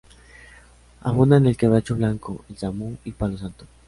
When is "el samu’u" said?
2.49-2.97